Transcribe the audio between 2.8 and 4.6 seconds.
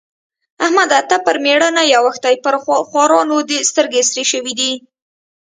خوارانو دې سترګې سرې شوې